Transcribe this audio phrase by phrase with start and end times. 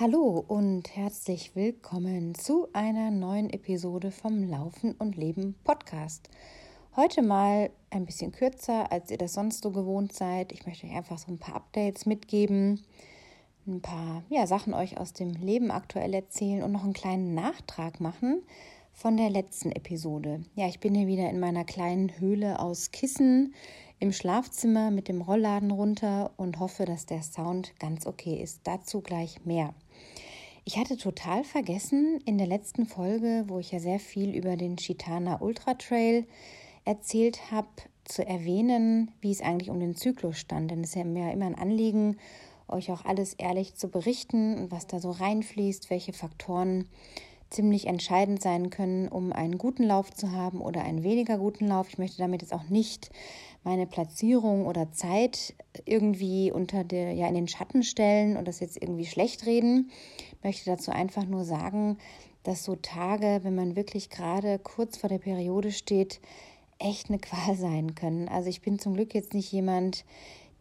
[0.00, 6.30] Hallo und herzlich willkommen zu einer neuen Episode vom Laufen und Leben Podcast.
[6.96, 10.52] Heute mal ein bisschen kürzer, als ihr das sonst so gewohnt seid.
[10.52, 12.80] Ich möchte euch einfach so ein paar Updates mitgeben,
[13.66, 18.00] ein paar ja, Sachen euch aus dem Leben aktuell erzählen und noch einen kleinen Nachtrag
[18.00, 18.42] machen
[18.94, 20.40] von der letzten Episode.
[20.54, 23.54] Ja, ich bin hier wieder in meiner kleinen Höhle aus Kissen
[23.98, 28.62] im Schlafzimmer mit dem Rollladen runter und hoffe, dass der Sound ganz okay ist.
[28.64, 29.74] Dazu gleich mehr.
[30.64, 34.76] Ich hatte total vergessen in der letzten Folge, wo ich ja sehr viel über den
[34.76, 36.26] Chitana Ultra Trail
[36.84, 37.68] erzählt habe,
[38.04, 40.70] zu erwähnen, wie es eigentlich um den Zyklus stand.
[40.70, 42.16] Denn es ist ja mir immer ein Anliegen,
[42.68, 46.86] euch auch alles ehrlich zu berichten und was da so reinfließt, welche Faktoren
[47.50, 51.88] ziemlich entscheidend sein können, um einen guten Lauf zu haben oder einen weniger guten Lauf.
[51.88, 53.10] Ich möchte damit jetzt auch nicht
[53.62, 58.80] meine Platzierung oder Zeit irgendwie unter der, ja, in den Schatten stellen und das jetzt
[58.80, 59.90] irgendwie schlecht reden.
[60.32, 61.98] Ich möchte dazu einfach nur sagen,
[62.42, 66.20] dass so Tage, wenn man wirklich gerade kurz vor der Periode steht,
[66.78, 68.28] echt eine Qual sein können.
[68.28, 70.04] Also ich bin zum Glück jetzt nicht jemand,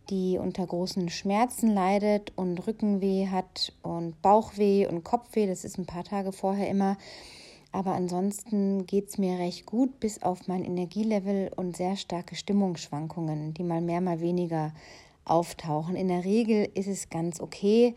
[0.09, 5.47] die unter großen Schmerzen leidet und Rückenweh hat und Bauchweh und Kopfweh.
[5.47, 6.97] Das ist ein paar Tage vorher immer.
[7.71, 13.53] Aber ansonsten geht es mir recht gut, bis auf mein Energielevel und sehr starke Stimmungsschwankungen,
[13.53, 14.73] die mal mehr, mal weniger
[15.25, 15.95] auftauchen.
[15.95, 17.93] In der Regel ist es ganz okay.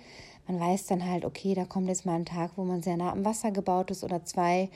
[0.46, 3.12] Man weiß dann halt, okay, da kommt jetzt mal ein Tag, wo man sehr nah
[3.12, 4.68] am Wasser gebaut ist oder zwei.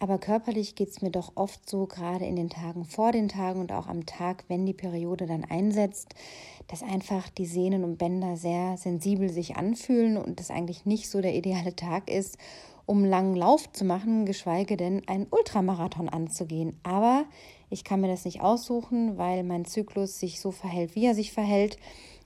[0.00, 3.60] Aber körperlich geht es mir doch oft so, gerade in den Tagen vor den Tagen
[3.60, 6.14] und auch am Tag, wenn die Periode dann einsetzt,
[6.68, 11.20] dass einfach die Sehnen und Bänder sehr sensibel sich anfühlen und das eigentlich nicht so
[11.20, 12.38] der ideale Tag ist,
[12.88, 16.80] um langen Lauf zu machen, geschweige denn einen Ultramarathon anzugehen.
[16.84, 17.26] Aber
[17.68, 21.30] ich kann mir das nicht aussuchen, weil mein Zyklus sich so verhält, wie er sich
[21.30, 21.76] verhält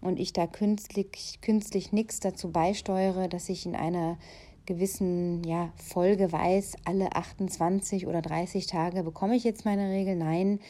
[0.00, 4.18] und ich da künstlich, künstlich nichts dazu beisteuere, dass ich in einer
[4.64, 10.14] gewissen ja, Folge weiß, alle 28 oder 30 Tage bekomme ich jetzt meine Regel.
[10.14, 10.60] Nein,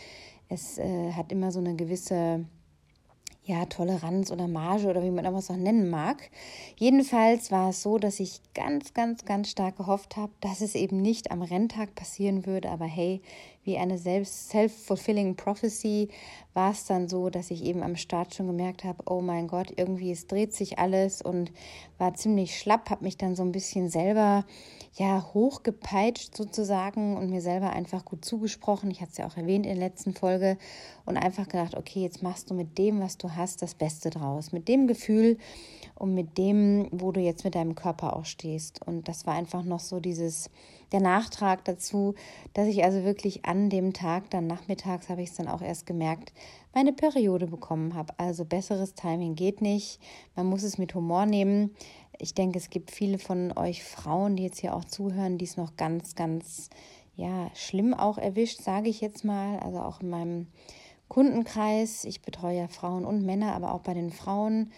[0.49, 2.47] es äh, hat immer so eine gewisse
[3.45, 6.31] ja, Toleranz oder Marge oder wie man das auch nennen mag.
[6.77, 11.03] Jedenfalls war es so, dass ich ganz, ganz, ganz stark gehofft habe, dass es eben
[11.03, 12.71] nicht am Renntag passieren würde.
[12.71, 13.21] Aber hey,
[13.65, 16.09] wie eine self-fulfilling prophecy
[16.55, 19.73] war es dann so, dass ich eben am Start schon gemerkt habe, oh mein Gott,
[19.77, 21.53] irgendwie es dreht sich alles und
[21.97, 24.45] war ziemlich schlapp, habe mich dann so ein bisschen selber
[24.95, 28.91] ja hochgepeitscht sozusagen und mir selber einfach gut zugesprochen.
[28.91, 30.59] Ich hatte es ja auch erwähnt in der letzten Folge
[31.07, 34.53] und einfach gedacht, okay, jetzt machst du mit dem, was du hast, das Beste draus.
[34.53, 35.39] Mit dem Gefühl
[35.95, 38.87] und mit dem, wo du jetzt mit deinem Körper auch stehst.
[38.87, 40.51] Und das war einfach noch so dieses,
[40.93, 42.15] der Nachtrag dazu,
[42.55, 45.87] dass ich also wirklich an dem Tag, dann nachmittags habe ich es dann auch erst
[45.87, 46.33] gemerkt,
[46.75, 48.15] meine Periode bekommen habe.
[48.19, 50.01] Also besseres Timing geht nicht.
[50.37, 51.71] Man muss es mit Humor nehmen
[52.23, 55.57] ich denke, es gibt viele von euch Frauen, die jetzt hier auch zuhören, die es
[55.57, 56.71] noch ganz, ganz,
[57.17, 59.59] ja, schlimm auch erwischt, sage ich jetzt mal.
[59.59, 60.47] Also auch in meinem
[61.09, 62.05] Kundenkreis.
[62.05, 64.71] Ich betreue ja Frauen und Männer, aber auch bei den Frauen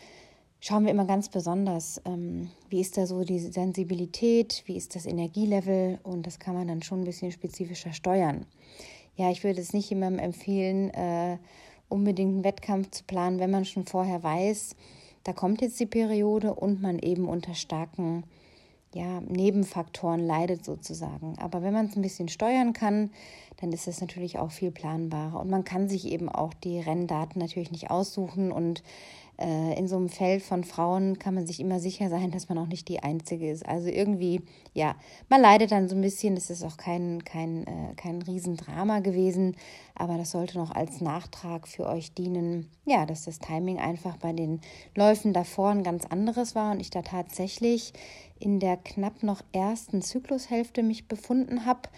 [0.65, 5.05] schauen wir immer ganz besonders, ähm, wie ist da so die Sensibilität, wie ist das
[5.05, 8.47] Energielevel und das kann man dann schon ein bisschen spezifischer steuern.
[9.17, 11.37] Ja, ich würde es nicht jemandem empfehlen, äh,
[11.91, 14.75] unbedingt einen Wettkampf zu planen, wenn man schon vorher weiß,
[15.23, 18.25] da kommt jetzt die Periode und man eben unter starken
[18.95, 21.37] ja, Nebenfaktoren leidet sozusagen.
[21.39, 23.11] Aber wenn man es ein bisschen steuern kann,
[23.61, 25.41] dann ist es natürlich auch viel planbarer.
[25.41, 28.83] Und man kann sich eben auch die Renndaten natürlich nicht aussuchen und
[29.37, 32.67] in so einem Feld von Frauen kann man sich immer sicher sein, dass man auch
[32.67, 33.67] nicht die Einzige ist.
[33.67, 34.43] Also irgendwie,
[34.75, 34.95] ja,
[35.29, 36.37] man leidet dann so ein bisschen.
[36.37, 39.57] Das ist auch kein, kein, äh, kein Riesendrama gewesen,
[39.97, 42.71] aber das sollte noch als Nachtrag für euch dienen.
[42.85, 44.61] Ja, dass das Timing einfach bei den
[44.95, 47.93] Läufen davor ein ganz anderes war und ich da tatsächlich
[48.39, 51.89] in der knapp noch ersten Zyklushälfte mich befunden habe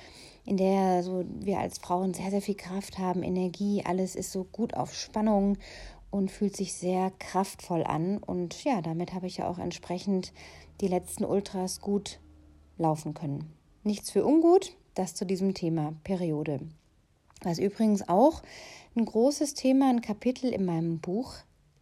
[0.47, 4.45] in der so wir als Frauen sehr, sehr viel Kraft haben, Energie, alles ist so
[4.45, 5.59] gut auf Spannung
[6.11, 8.19] und fühlt sich sehr kraftvoll an.
[8.19, 10.33] Und ja, damit habe ich ja auch entsprechend
[10.81, 12.21] die letzten Ultras gut
[12.79, 13.53] laufen können.
[13.85, 16.61] Nichts für ungut, das zu diesem Thema Periode.
[17.43, 18.43] Was übrigens auch
[18.97, 21.35] ein großes Thema, ein Kapitel in meinem Buch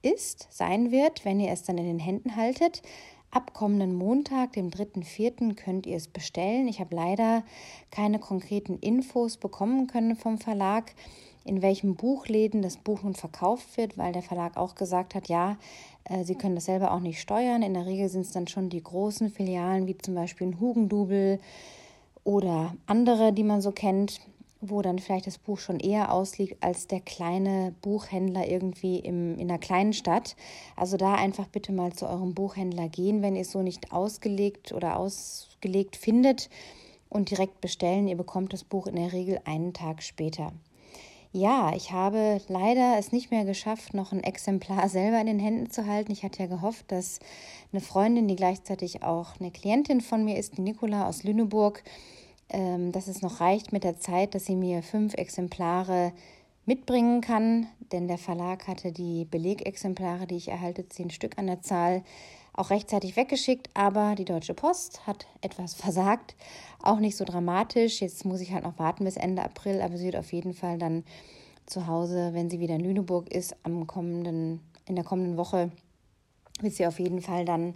[0.03, 2.83] ist, sein wird, wenn ihr es dann in den Händen haltet.
[3.31, 6.69] Ab kommenden Montag, dem 3.4., könnt ihr es bestellen.
[6.69, 7.43] Ich habe leider
[7.91, 10.95] keine konkreten Infos bekommen können vom Verlag
[11.45, 15.57] in welchen Buchläden das Buch nun verkauft wird, weil der Verlag auch gesagt hat, ja,
[16.05, 17.63] äh, sie können das selber auch nicht steuern.
[17.63, 21.39] In der Regel sind es dann schon die großen Filialen, wie zum Beispiel ein Hugendubel
[22.25, 24.21] oder andere, die man so kennt,
[24.61, 29.51] wo dann vielleicht das Buch schon eher ausliegt als der kleine Buchhändler irgendwie im, in
[29.51, 30.37] einer kleinen Stadt.
[30.77, 34.73] Also da einfach bitte mal zu eurem Buchhändler gehen, wenn ihr es so nicht ausgelegt
[34.73, 36.49] oder ausgelegt findet
[37.11, 38.09] und direkt bestellen.
[38.09, 40.53] Ihr bekommt das Buch in der Regel einen Tag später.
[41.37, 45.69] Ja, ich habe leider es nicht mehr geschafft, noch ein Exemplar selber in den Händen
[45.69, 46.13] zu halten.
[46.13, 47.19] Ich hatte ja gehofft, dass
[47.73, 51.83] eine Freundin, die gleichzeitig auch eine Klientin von mir ist, die Nicola aus Lüneburg,
[52.51, 56.13] ähm, dass es noch reicht mit der Zeit, dass sie mir fünf Exemplare
[56.67, 61.63] mitbringen kann, denn der Verlag hatte die Belegexemplare, die ich erhalte, zehn Stück an der
[61.63, 62.05] Zahl,
[62.55, 66.35] auch rechtzeitig weggeschickt, aber die Deutsche Post hat etwas versagt.
[66.83, 68.01] Auch nicht so dramatisch.
[68.01, 70.79] Jetzt muss ich halt noch warten bis Ende April, aber sie wird auf jeden Fall
[70.79, 71.05] dann
[71.67, 75.71] zu Hause, wenn sie wieder in Lüneburg ist, am kommenden, in der kommenden Woche,
[76.61, 77.75] wird sie auf jeden Fall dann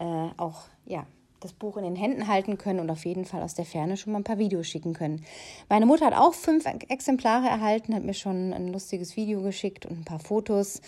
[0.00, 1.06] äh, auch ja,
[1.40, 4.12] das Buch in den Händen halten können und auf jeden Fall aus der Ferne schon
[4.12, 5.24] mal ein paar Videos schicken können.
[5.68, 10.00] Meine Mutter hat auch fünf Exemplare erhalten, hat mir schon ein lustiges Video geschickt und
[10.00, 10.80] ein paar Fotos.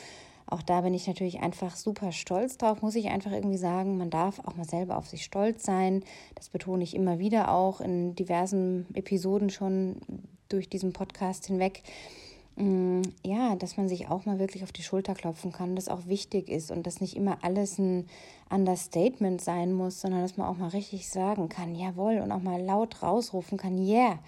[0.50, 3.97] Auch da bin ich natürlich einfach super stolz drauf, muss ich einfach irgendwie sagen.
[3.97, 6.02] Man darf auch mal selber auf sich stolz sein.
[6.35, 9.97] Das betone ich immer wieder auch in diversen Episoden schon
[10.49, 11.82] durch diesen Podcast hinweg.
[12.56, 16.06] Mm, ja, dass man sich auch mal wirklich auf die Schulter klopfen kann, das auch
[16.06, 18.06] wichtig ist und dass nicht immer alles ein
[18.50, 22.61] Understatement sein muss, sondern dass man auch mal richtig sagen kann, jawohl, und auch mal
[22.61, 24.19] laut rausrufen kann, yeah,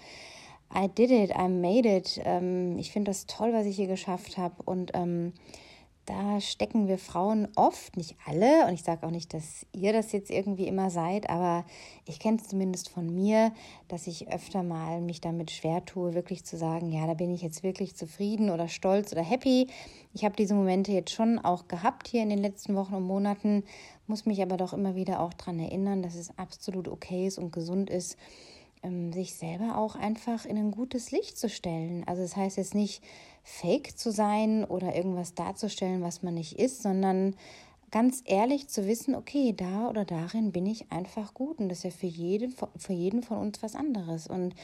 [0.73, 2.19] I did it, I made it.
[2.23, 5.33] Ähm, ich finde das toll, was ich hier geschafft habe und ähm,
[6.05, 10.11] da stecken wir Frauen oft, nicht alle, und ich sage auch nicht, dass ihr das
[10.11, 11.65] jetzt irgendwie immer seid, aber
[12.05, 13.53] ich kenne es zumindest von mir,
[13.87, 17.41] dass ich öfter mal mich damit schwer tue, wirklich zu sagen, ja, da bin ich
[17.41, 19.67] jetzt wirklich zufrieden oder stolz oder happy.
[20.13, 23.63] Ich habe diese Momente jetzt schon auch gehabt hier in den letzten Wochen und Monaten,
[24.05, 27.53] muss mich aber doch immer wieder auch daran erinnern, dass es absolut okay ist und
[27.53, 28.17] gesund ist,
[29.13, 32.03] sich selber auch einfach in ein gutes Licht zu stellen.
[32.05, 33.03] Also das heißt jetzt nicht
[33.43, 37.35] fake zu sein oder irgendwas darzustellen, was man nicht ist, sondern
[37.91, 41.83] ganz ehrlich zu wissen, okay, da oder darin bin ich einfach gut und das ist
[41.83, 44.27] ja für jeden, für jeden von uns was anderes.
[44.27, 44.55] Und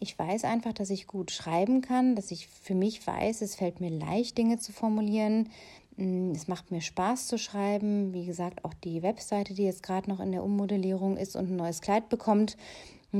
[0.00, 3.80] ich weiß einfach, dass ich gut schreiben kann, dass ich für mich weiß, es fällt
[3.80, 5.50] mir leicht, Dinge zu formulieren.
[5.96, 8.12] Mm, es macht mir Spaß zu schreiben.
[8.12, 11.56] Wie gesagt, auch die Webseite, die jetzt gerade noch in der Ummodellierung ist und ein
[11.56, 12.56] neues Kleid bekommt,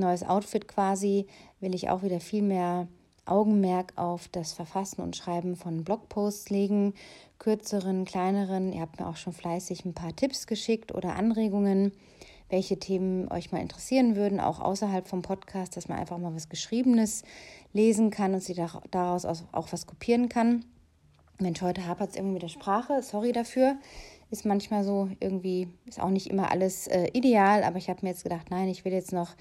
[0.00, 1.26] neues Outfit quasi,
[1.61, 2.88] will ich auch wieder viel mehr
[3.26, 6.94] Augenmerk auf das Verfassen und Schreiben von Blogposts legen,
[7.38, 8.73] kürzeren, kleineren.
[8.73, 11.93] Ihr habt mir auch schon fleißig ein paar Tipps geschickt oder Anregungen,
[12.50, 16.49] welche Themen euch mal interessieren würden, auch außerhalb vom Podcast, dass man einfach mal was
[16.49, 17.23] Geschriebenes
[17.73, 18.55] lesen kann und sie
[18.90, 20.64] daraus auch was kopieren kann.
[21.40, 23.76] Mensch, heute hapert es irgendwie mit der Sprache, sorry dafür.
[24.31, 28.11] Ist manchmal so, irgendwie ist auch nicht immer alles äh, ideal, aber ich habe mir
[28.11, 29.35] jetzt gedacht, nein, ich will jetzt noch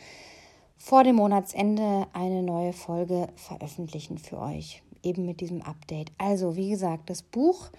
[0.84, 6.12] vor dem Monatsende eine neue Folge veröffentlichen für euch, eben mit diesem Update.
[6.18, 7.70] Also, wie gesagt, das Buch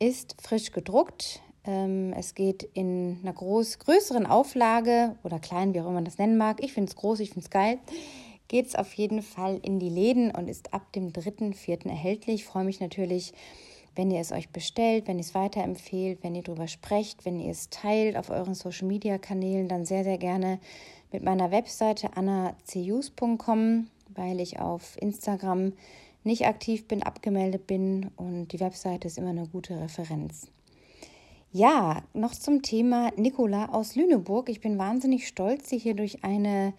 [0.00, 1.40] ist frisch gedruckt.
[1.64, 6.18] Ähm, es geht in einer groß, größeren Auflage oder klein, wie auch immer man das
[6.18, 6.60] nennen mag.
[6.64, 7.78] Ich finde es groß, ich finde es geil.
[8.48, 11.88] Geht es auf jeden Fall in die Läden und ist ab dem 3.4.
[11.88, 12.40] erhältlich.
[12.40, 13.34] Ich freue mich natürlich,
[13.94, 17.52] wenn ihr es euch bestellt, wenn ihr es weiterempfehlt, wenn ihr darüber sprecht, wenn ihr
[17.52, 20.58] es teilt auf euren Social Media Kanälen, dann sehr, sehr gerne
[21.12, 25.72] mit meiner Webseite annacus.com, weil ich auf Instagram
[26.24, 30.48] nicht aktiv bin, abgemeldet bin und die Webseite ist immer eine gute Referenz.
[31.52, 34.48] Ja, noch zum Thema Nicola aus Lüneburg.
[34.48, 36.72] Ich bin wahnsinnig stolz, Sie hier durch eine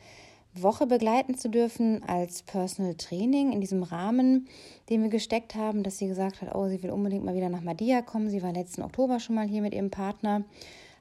[0.56, 4.48] Woche begleiten zu dürfen als Personal Training in diesem Rahmen,
[4.90, 7.62] den wir gesteckt haben, dass sie gesagt hat, oh, sie will unbedingt mal wieder nach
[7.62, 8.30] Madia kommen.
[8.30, 10.44] Sie war letzten Oktober schon mal hier mit ihrem Partner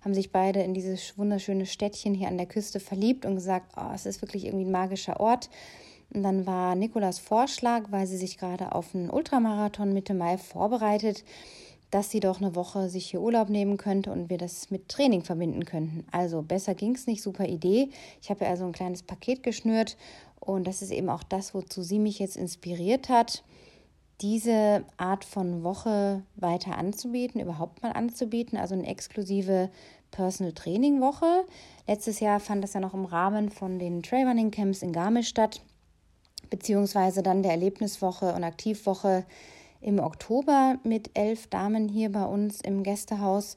[0.04, 3.92] haben sich beide in dieses wunderschöne Städtchen hier an der Küste verliebt und gesagt, oh,
[3.94, 5.49] es ist wirklich irgendwie ein magischer Ort.
[6.12, 11.25] Und dann war Nikolas Vorschlag, weil sie sich gerade auf einen Ultramarathon Mitte Mai vorbereitet,
[11.90, 15.23] dass sie doch eine Woche sich hier Urlaub nehmen könnte und wir das mit Training
[15.23, 16.04] verbinden könnten.
[16.11, 17.90] Also besser ging es nicht, super Idee.
[18.21, 19.97] Ich habe ja also ein kleines Paket geschnürt
[20.40, 23.44] und das ist eben auch das, wozu sie mich jetzt inspiriert hat
[24.21, 29.71] diese Art von Woche weiter anzubieten, überhaupt mal anzubieten, also eine exklusive
[30.11, 31.45] Personal Training Woche.
[31.88, 35.61] Letztes Jahr fand das ja noch im Rahmen von den Trailrunning Camps in Garmisch statt,
[36.50, 39.25] beziehungsweise dann der Erlebniswoche und Aktivwoche
[39.81, 43.57] im Oktober mit elf Damen hier bei uns im Gästehaus.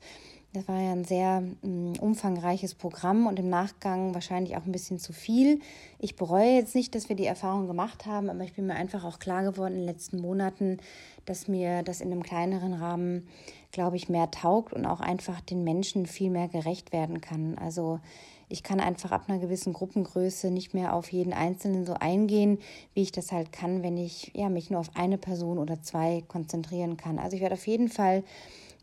[0.55, 4.99] Das war ja ein sehr um, umfangreiches Programm und im Nachgang wahrscheinlich auch ein bisschen
[4.99, 5.59] zu viel.
[5.99, 9.03] Ich bereue jetzt nicht, dass wir die Erfahrung gemacht haben, aber ich bin mir einfach
[9.03, 10.77] auch klar geworden in den letzten Monaten,
[11.25, 13.27] dass mir das in einem kleineren Rahmen
[13.75, 17.57] glaube ich, mehr taugt und auch einfach den Menschen viel mehr gerecht werden kann.
[17.57, 17.99] Also
[18.47, 22.59] ich kann einfach ab einer gewissen Gruppengröße nicht mehr auf jeden Einzelnen so eingehen,
[22.93, 26.23] wie ich das halt kann, wenn ich ja, mich nur auf eine Person oder zwei
[26.29, 27.19] konzentrieren kann.
[27.19, 28.23] Also ich werde auf jeden Fall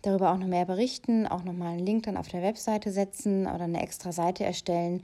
[0.02, 3.64] darüber auch noch mehr berichten, auch nochmal einen Link dann auf der Webseite setzen oder
[3.64, 5.02] eine extra Seite erstellen,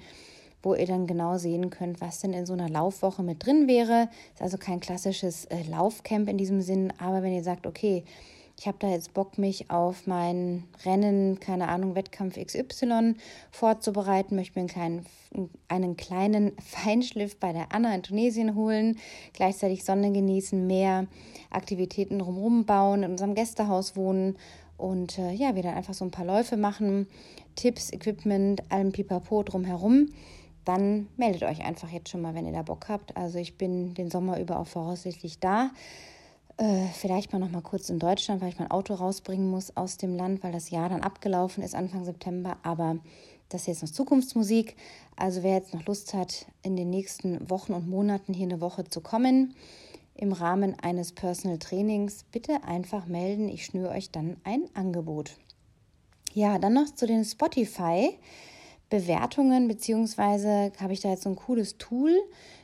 [0.63, 4.09] wo ihr dann genau sehen könnt, was denn in so einer Laufwoche mit drin wäre.
[4.35, 8.05] Ist also kein klassisches äh, Laufcamp in diesem Sinn, aber wenn ihr sagt, okay,
[8.59, 13.15] ich habe da jetzt Bock, mich auf mein Rennen, keine Ahnung, Wettkampf XY
[13.53, 18.99] vorzubereiten, möchte mir einen kleinen, einen kleinen Feinschliff bei der Anna in Tunesien holen,
[19.33, 21.07] gleichzeitig Sonne genießen, mehr
[21.51, 24.37] Aktivitäten drumherum bauen, in unserem Gästehaus wohnen
[24.79, 27.07] und äh, ja, wir dann einfach so ein paar Läufe machen,
[27.55, 30.09] Tipps, Equipment, allem Pipapo drumherum
[30.69, 33.17] dann meldet euch einfach jetzt schon mal, wenn ihr da Bock habt.
[33.17, 35.71] Also ich bin den Sommer über auch voraussichtlich da.
[36.59, 39.97] Äh, vielleicht mal noch mal kurz in Deutschland, weil ich mein Auto rausbringen muss aus
[39.97, 42.59] dem Land, weil das Jahr dann abgelaufen ist Anfang September.
[42.65, 42.99] Aber
[43.49, 44.77] das ist jetzt noch Zukunftsmusik.
[45.17, 48.85] Also wer jetzt noch Lust hat, in den nächsten Wochen und Monaten hier eine Woche
[48.85, 49.55] zu kommen,
[50.19, 53.49] im Rahmen eines Personal Trainings, bitte einfach melden.
[53.49, 55.37] Ich schnüre euch dann ein Angebot.
[56.35, 58.19] Ja, dann noch zu den Spotify.
[58.91, 62.17] Bewertungen, beziehungsweise habe ich da jetzt so ein cooles Tool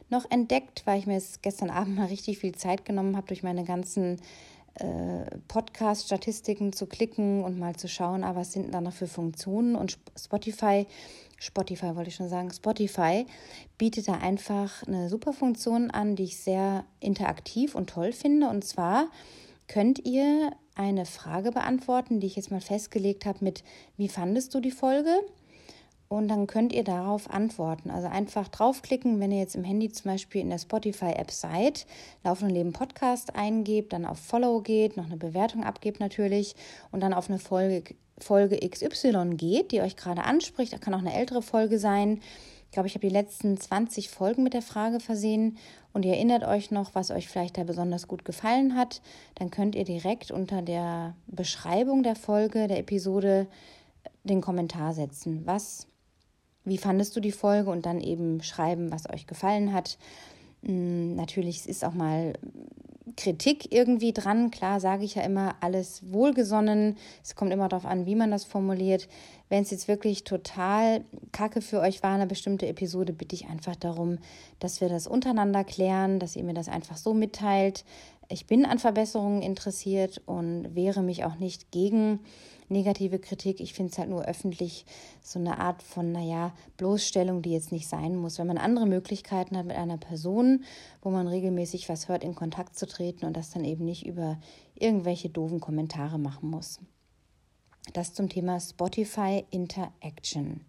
[0.08, 3.42] noch entdeckt, weil ich mir jetzt gestern Abend mal richtig viel Zeit genommen habe, durch
[3.42, 4.18] meine ganzen
[4.74, 9.76] äh, Podcast-Statistiken zu klicken und mal zu schauen, ah, was sind da noch für Funktionen.
[9.76, 10.86] Und Spotify,
[11.38, 13.26] Spotify wollte ich schon sagen, Spotify
[13.78, 18.48] bietet da einfach eine super Funktion an, die ich sehr interaktiv und toll finde.
[18.48, 19.08] Und zwar
[19.68, 23.62] könnt ihr eine Frage beantworten, die ich jetzt mal festgelegt habe mit,
[23.96, 25.20] wie fandest du die Folge?
[26.16, 27.90] Und dann könnt ihr darauf antworten.
[27.90, 31.86] Also einfach draufklicken, wenn ihr jetzt im Handy zum Beispiel in der Spotify-App seid,
[32.22, 36.54] Laufen und Leben Podcast eingebt, dann auf Follow geht, noch eine Bewertung abgebt natürlich
[36.92, 40.72] und dann auf eine Folge, Folge XY geht, die euch gerade anspricht.
[40.72, 42.20] Das kann auch eine ältere Folge sein.
[42.66, 45.58] Ich glaube, ich habe die letzten 20 Folgen mit der Frage versehen
[45.92, 49.02] und ihr erinnert euch noch, was euch vielleicht da besonders gut gefallen hat.
[49.34, 53.48] Dann könnt ihr direkt unter der Beschreibung der Folge, der Episode,
[54.22, 55.42] den Kommentar setzen.
[55.44, 55.88] Was
[56.64, 59.98] wie fandest du die Folge und dann eben schreiben, was euch gefallen hat.
[60.64, 62.34] Hm, natürlich ist auch mal
[63.16, 64.50] Kritik irgendwie dran.
[64.50, 66.96] Klar sage ich ja immer, alles wohlgesonnen.
[67.22, 69.08] Es kommt immer darauf an, wie man das formuliert.
[69.48, 73.76] Wenn es jetzt wirklich total kacke für euch war, eine bestimmte Episode, bitte ich einfach
[73.76, 74.18] darum,
[74.58, 77.84] dass wir das untereinander klären, dass ihr mir das einfach so mitteilt.
[78.28, 82.20] Ich bin an Verbesserungen interessiert und wehre mich auch nicht gegen
[82.68, 83.60] negative Kritik.
[83.60, 84.86] Ich finde es halt nur öffentlich
[85.22, 88.38] so eine Art von, naja, Bloßstellung, die jetzt nicht sein muss.
[88.38, 90.64] Wenn man andere Möglichkeiten hat mit einer Person,
[91.02, 94.38] wo man regelmäßig was hört, in Kontakt zu treten und das dann eben nicht über
[94.74, 96.80] irgendwelche doofen Kommentare machen muss.
[97.92, 100.62] Das zum Thema Spotify Interaction.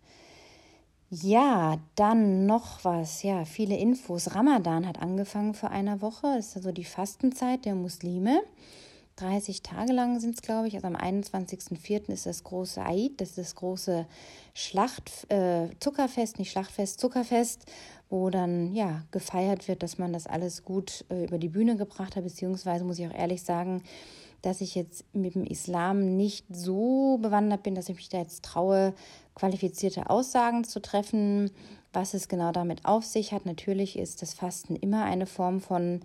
[1.09, 3.23] Ja, dann noch was.
[3.23, 4.35] Ja, viele Infos.
[4.35, 6.33] Ramadan hat angefangen vor einer Woche.
[6.35, 8.41] Das ist also die Fastenzeit der Muslime.
[9.17, 10.75] 30 Tage lang sind es, glaube ich.
[10.75, 12.09] Also am 21.04.
[12.09, 14.05] ist das große Eid, das ist das große
[14.53, 17.65] Schlacht, äh, Zuckerfest, nicht Schlachtfest, Zuckerfest,
[18.09, 22.15] wo dann ja gefeiert wird, dass man das alles gut äh, über die Bühne gebracht
[22.15, 22.23] hat.
[22.23, 23.83] Beziehungsweise muss ich auch ehrlich sagen,
[24.41, 28.43] dass ich jetzt mit dem Islam nicht so bewandert bin, dass ich mich da jetzt
[28.43, 28.93] traue,
[29.33, 31.51] qualifizierte Aussagen zu treffen.
[31.93, 36.01] Was es genau damit auf sich hat, natürlich ist das Fasten immer eine Form von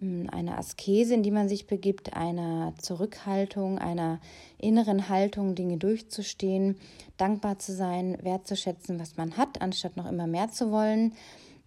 [0.00, 4.20] eine Askese, in die man sich begibt, einer Zurückhaltung, einer
[4.56, 6.76] inneren Haltung, Dinge durchzustehen,
[7.16, 11.14] dankbar zu sein, wertzuschätzen, was man hat, anstatt noch immer mehr zu wollen.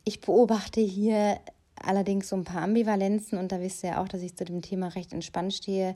[0.06, 1.40] Ich beobachte hier
[1.76, 4.62] allerdings so ein paar Ambivalenzen und da wisst ihr ja auch, dass ich zu dem
[4.62, 5.96] Thema recht entspannt stehe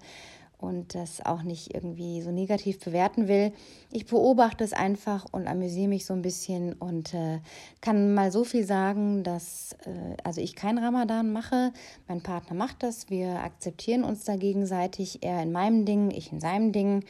[0.57, 3.51] und das auch nicht irgendwie so negativ bewerten will.
[3.91, 7.39] Ich beobachte es einfach und amüsiere mich so ein bisschen und äh,
[7.81, 11.71] kann mal so viel sagen, dass äh, also ich kein Ramadan mache,
[12.07, 16.39] mein Partner macht das, wir akzeptieren uns da gegenseitig, er in meinem Ding, ich in
[16.39, 17.03] seinem Ding.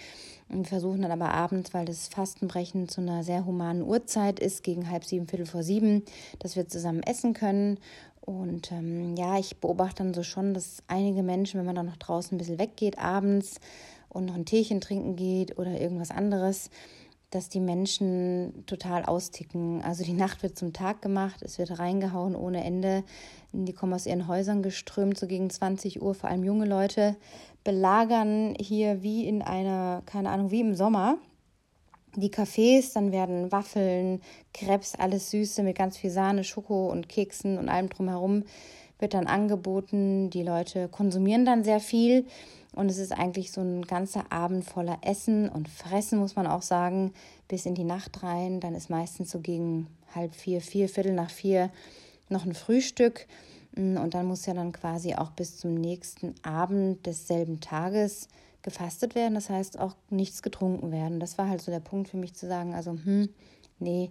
[0.47, 4.91] Und versuchen dann aber abends, weil das Fastenbrechen zu einer sehr humanen Uhrzeit ist, gegen
[4.91, 6.03] halb sieben, viertel vor sieben,
[6.37, 7.79] dass wir zusammen essen können
[8.25, 11.98] und ähm, ja, ich beobachte dann so schon, dass einige Menschen, wenn man dann noch
[11.98, 13.60] draußen ein bisschen weggeht, abends
[14.10, 16.72] und noch ein Teechen trinken geht oder irgendwas anderes,
[17.29, 19.82] dass die Menschen total austicken.
[19.84, 23.03] Also die Nacht wird zum Tag gemacht, es wird reingehauen ohne Ende.
[23.51, 27.15] Die kommen aus ihren Häusern geströmt, so gegen 20 Uhr, vor allem junge Leute,
[27.63, 31.17] belagern hier wie in einer, keine Ahnung, wie im Sommer
[32.22, 34.22] die Cafés, dann werden Waffeln,
[34.53, 38.43] Krebs, alles Süße mit ganz viel Sahne, Schoko und Keksen und allem drumherum
[39.00, 40.29] wird dann angeboten.
[40.29, 42.25] Die Leute konsumieren dann sehr viel
[42.74, 46.62] Und es ist eigentlich so ein ganzer Abend voller Essen und Fressen, muss man auch
[46.62, 47.13] sagen,
[47.48, 48.60] bis in die Nacht rein.
[48.60, 51.69] Dann ist meistens so gegen halb vier, vier, Viertel nach vier
[52.27, 53.27] noch ein Frühstück.
[53.77, 58.27] Und dann muss ja dann quasi auch bis zum nächsten Abend desselben Tages
[58.65, 59.36] gefastet werden.
[59.36, 61.22] Das heißt auch nichts getrunken werden.
[61.22, 63.29] Das war halt so der Punkt für mich zu sagen, also hm,
[63.79, 64.10] nee,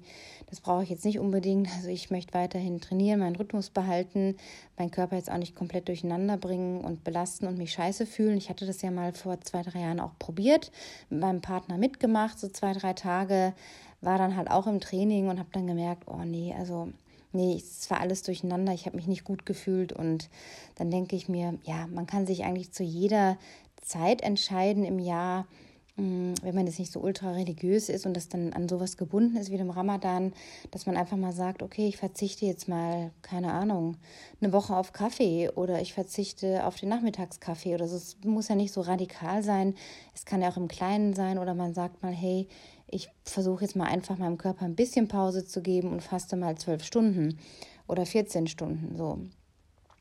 [0.49, 1.68] das brauche ich jetzt nicht unbedingt.
[1.76, 4.37] Also ich möchte weiterhin trainieren, meinen Rhythmus behalten,
[4.78, 8.38] meinen Körper jetzt auch nicht komplett durcheinander bringen und belasten und mich scheiße fühlen.
[8.38, 10.70] Ich hatte das ja mal vor zwei, drei Jahren auch probiert,
[11.11, 13.52] mit meinem Partner mitgemacht, so zwei, drei Tage,
[14.00, 16.88] war dann halt auch im Training und habe dann gemerkt, oh nee, also
[17.32, 20.28] nee, es war alles durcheinander, ich habe mich nicht gut gefühlt und
[20.76, 23.37] dann denke ich mir, ja, man kann sich eigentlich zu jeder
[23.84, 25.46] Zeit entscheiden im Jahr,
[25.96, 29.36] Mm, wenn man jetzt nicht so ultra religiös ist und das dann an sowas gebunden
[29.36, 30.32] ist wie dem Ramadan,
[30.72, 33.96] dass man einfach mal sagt, okay, ich verzichte jetzt mal, keine Ahnung,
[34.40, 37.96] eine Woche auf Kaffee oder ich verzichte auf den Nachmittagskaffee oder so.
[37.96, 39.76] Es muss ja nicht so radikal sein.
[40.14, 42.48] Es kann ja auch im Kleinen sein oder man sagt mal, hey,
[42.88, 46.58] ich versuche jetzt mal einfach meinem Körper ein bisschen Pause zu geben und faste mal
[46.58, 47.38] zwölf Stunden
[47.86, 49.20] oder 14 Stunden so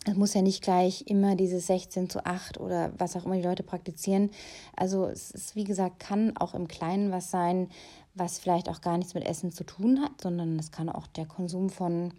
[0.05, 3.41] es muss ja nicht gleich immer dieses 16 zu 8 oder was auch immer die
[3.41, 4.31] Leute praktizieren.
[4.75, 7.69] Also es ist, wie gesagt, kann auch im Kleinen was sein,
[8.15, 11.25] was vielleicht auch gar nichts mit Essen zu tun hat, sondern es kann auch der
[11.25, 12.13] Konsum von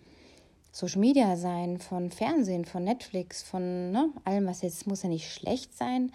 [0.72, 5.32] Social Media sein, von Fernsehen, von Netflix, von ne, allem, was jetzt muss ja nicht
[5.32, 6.10] schlecht sein,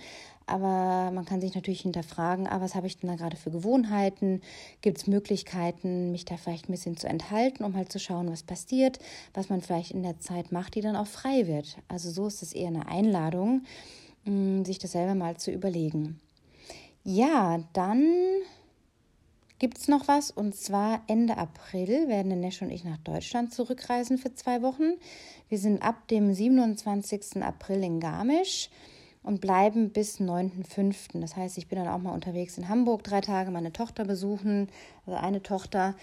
[0.50, 4.42] aber man kann sich natürlich hinterfragen, ah, was habe ich denn da gerade für Gewohnheiten?
[4.82, 8.44] Gibt es Möglichkeiten, mich da vielleicht ein bisschen zu enthalten, um halt zu schauen, was
[8.44, 9.00] passiert,
[9.34, 11.78] was man vielleicht in der Zeit macht, die dann auch frei wird.
[11.88, 13.64] Also so ist es eher eine Einladung,
[14.26, 16.20] mm, sich das selber mal zu überlegen.
[17.04, 18.06] Ja, dann
[19.60, 24.18] gibt es noch was und zwar Ende April werden Nesch und ich nach Deutschland zurückreisen
[24.18, 24.94] für zwei Wochen.
[25.50, 27.44] Wir sind ab dem 27.
[27.44, 28.70] April in Garmisch
[29.24, 31.20] und bleiben bis 9.5.
[31.20, 34.70] Das heißt, ich bin dann auch mal unterwegs in Hamburg drei Tage, meine Tochter besuchen,
[35.06, 35.96] also eine Tochter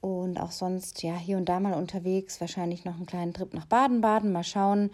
[0.00, 3.66] und auch sonst ja hier und da mal unterwegs, wahrscheinlich noch einen kleinen Trip nach
[3.66, 4.90] Baden-Baden, mal schauen,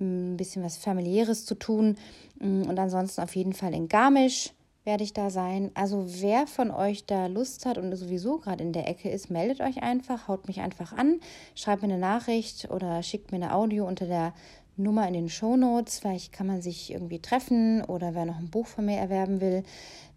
[0.00, 1.96] ein bisschen was familiäres zu tun
[2.40, 4.52] und ansonsten auf jeden Fall in Garmisch
[4.84, 5.72] werde ich da sein.
[5.74, 9.60] Also wer von euch da Lust hat und sowieso gerade in der Ecke ist, meldet
[9.60, 11.20] euch einfach, haut mich einfach an,
[11.54, 14.32] schreibt mir eine Nachricht oder schickt mir eine Audio unter der
[14.76, 15.98] Nummer in den Show Notes.
[15.98, 19.62] Vielleicht kann man sich irgendwie treffen oder wer noch ein Buch von mir erwerben will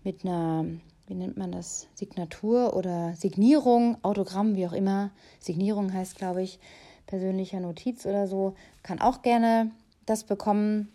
[0.04, 0.66] mit einer,
[1.08, 5.12] wie nennt man das, Signatur oder Signierung, Autogramm, wie auch immer.
[5.40, 6.60] Signierung heißt, glaube ich,
[7.08, 8.54] persönlicher Notiz oder so.
[8.84, 9.72] Kann auch gerne
[10.06, 10.90] das bekommen.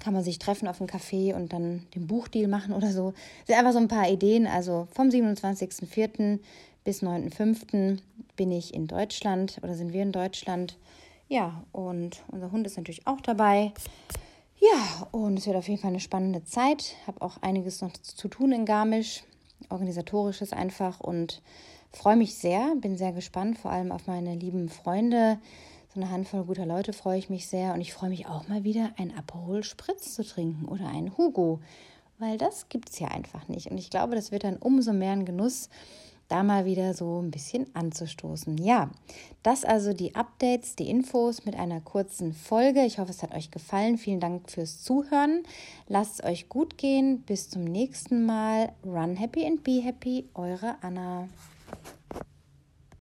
[0.00, 3.12] Kann man sich treffen auf einem Café und dann den Buchdeal machen oder so.
[3.40, 4.46] Das sind einfach so ein paar Ideen.
[4.46, 6.38] Also vom 27.04.
[6.84, 7.98] bis 9.05.
[8.36, 10.76] bin ich in Deutschland oder sind wir in Deutschland.
[11.32, 13.72] Ja, und unser Hund ist natürlich auch dabei.
[14.58, 16.94] Ja, und es wird auf jeden Fall eine spannende Zeit.
[17.06, 19.24] Habe auch einiges noch zu tun in Garmisch,
[19.70, 21.40] organisatorisches einfach und
[21.90, 25.38] freue mich sehr, bin sehr gespannt, vor allem auf meine lieben Freunde.
[25.94, 28.62] So eine Handvoll guter Leute freue ich mich sehr und ich freue mich auch mal
[28.62, 31.60] wieder, ein Aperol Spritz zu trinken oder einen Hugo,
[32.18, 33.70] weil das gibt es ja einfach nicht.
[33.70, 35.70] Und ich glaube, das wird dann umso mehr ein Genuss,
[36.32, 38.56] da mal wieder so ein bisschen anzustoßen.
[38.56, 38.90] Ja,
[39.42, 42.84] das also die Updates, die Infos mit einer kurzen Folge.
[42.86, 43.98] Ich hoffe, es hat euch gefallen.
[43.98, 45.42] Vielen Dank fürs Zuhören.
[45.88, 47.20] Lasst es euch gut gehen.
[47.20, 48.72] Bis zum nächsten Mal.
[48.82, 50.24] Run happy and be happy.
[50.34, 51.28] Eure Anna.